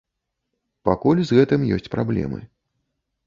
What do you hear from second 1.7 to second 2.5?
ёсць праблемы.